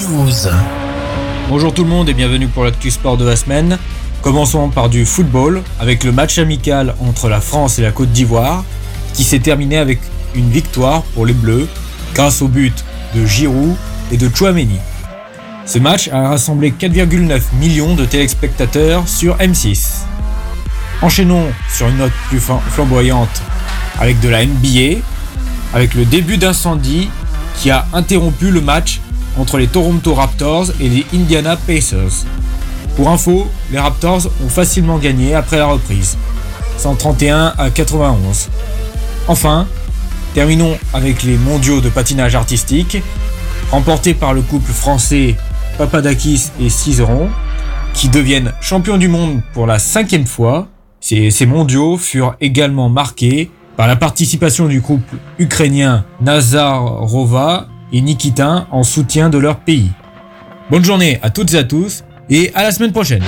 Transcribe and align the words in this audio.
News. 0.00 0.48
Bonjour 1.48 1.74
tout 1.74 1.82
le 1.82 1.90
monde 1.90 2.08
et 2.08 2.14
bienvenue 2.14 2.46
pour 2.46 2.62
l'actu 2.62 2.92
sport 2.92 3.16
de 3.16 3.24
la 3.24 3.34
semaine. 3.34 3.76
Commençons 4.20 4.68
par 4.68 4.88
du 4.88 5.04
football 5.04 5.62
avec 5.80 6.04
le 6.04 6.12
match 6.12 6.38
amical 6.38 6.94
entre 7.00 7.28
la 7.28 7.40
France 7.40 7.80
et 7.80 7.82
la 7.82 7.90
Côte 7.90 8.12
d'Ivoire 8.12 8.64
qui 9.14 9.24
s'est 9.24 9.40
terminé 9.40 9.78
avec 9.78 9.98
une 10.36 10.48
victoire 10.48 11.02
pour 11.02 11.26
les 11.26 11.32
Bleus 11.32 11.66
grâce 12.14 12.40
au 12.40 12.46
but 12.46 12.84
de 13.16 13.26
Giroud 13.26 13.74
et 14.12 14.16
de 14.16 14.30
Chouameni. 14.32 14.78
Ce 15.66 15.80
match 15.80 16.08
a 16.12 16.28
rassemblé 16.28 16.70
4,9 16.70 17.40
millions 17.58 17.96
de 17.96 18.04
téléspectateurs 18.04 19.08
sur 19.08 19.36
M6. 19.38 20.02
Enchaînons 21.00 21.48
sur 21.68 21.88
une 21.88 21.96
note 21.96 22.12
plus 22.28 22.40
flamboyante 22.40 23.42
avec 23.98 24.20
de 24.20 24.28
la 24.28 24.46
NBA 24.46 25.02
avec 25.72 25.94
le 25.94 26.04
début 26.04 26.38
d'incendie 26.38 27.08
qui 27.56 27.70
a 27.70 27.86
interrompu 27.92 28.50
le 28.50 28.60
match 28.60 29.00
entre 29.38 29.58
les 29.58 29.66
Toronto 29.66 30.14
Raptors 30.14 30.70
et 30.80 30.88
les 30.88 31.06
Indiana 31.14 31.56
Pacers. 31.56 32.26
Pour 32.96 33.08
info, 33.10 33.50
les 33.70 33.78
Raptors 33.78 34.26
ont 34.44 34.48
facilement 34.48 34.98
gagné 34.98 35.34
après 35.34 35.56
la 35.56 35.66
reprise, 35.66 36.18
131 36.76 37.54
à 37.56 37.70
91. 37.70 38.48
Enfin, 39.28 39.66
terminons 40.34 40.76
avec 40.92 41.22
les 41.22 41.38
mondiaux 41.38 41.80
de 41.80 41.88
patinage 41.88 42.34
artistique, 42.34 42.98
remportés 43.70 44.14
par 44.14 44.34
le 44.34 44.42
couple 44.42 44.72
français 44.72 45.36
Papadakis 45.78 46.50
et 46.60 46.68
Cizeron, 46.68 47.30
qui 47.94 48.08
deviennent 48.08 48.52
champions 48.60 48.98
du 48.98 49.08
monde 49.08 49.40
pour 49.54 49.66
la 49.66 49.78
cinquième 49.78 50.26
fois. 50.26 50.68
Ces, 51.00 51.30
ces 51.30 51.46
mondiaux 51.46 51.96
furent 51.96 52.36
également 52.40 52.88
marqués 52.88 53.50
par 53.76 53.86
la 53.86 53.96
participation 53.96 54.66
du 54.66 54.80
couple 54.80 55.16
ukrainien 55.38 56.04
Nazarova 56.20 57.68
et 57.92 58.00
Nikitin 58.00 58.66
en 58.70 58.82
soutien 58.82 59.30
de 59.30 59.38
leur 59.38 59.60
pays. 59.60 59.90
Bonne 60.70 60.84
journée 60.84 61.18
à 61.22 61.30
toutes 61.30 61.52
et 61.54 61.58
à 61.58 61.64
tous 61.64 62.04
et 62.30 62.50
à 62.54 62.62
la 62.62 62.72
semaine 62.72 62.92
prochaine. 62.92 63.22